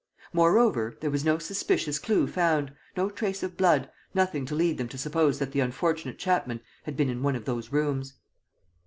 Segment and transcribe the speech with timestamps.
[0.33, 4.87] Moreover, there was no suspicious clue found, no trace of blood, nothing to lead them
[4.89, 8.15] to suppose that the unfortunate Chapman had been in one of those rooms.